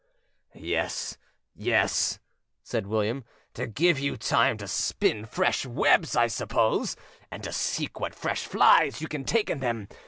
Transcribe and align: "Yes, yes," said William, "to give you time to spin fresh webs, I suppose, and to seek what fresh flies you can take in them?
"Yes, 0.55 1.19
yes," 1.53 2.17
said 2.63 2.87
William, 2.87 3.23
"to 3.53 3.67
give 3.67 3.99
you 3.99 4.17
time 4.17 4.57
to 4.57 4.67
spin 4.67 5.27
fresh 5.27 5.63
webs, 5.63 6.15
I 6.15 6.25
suppose, 6.25 6.95
and 7.29 7.43
to 7.43 7.53
seek 7.53 7.99
what 7.99 8.15
fresh 8.15 8.47
flies 8.47 8.99
you 8.99 9.07
can 9.07 9.25
take 9.25 9.51
in 9.51 9.59
them? 9.59 9.87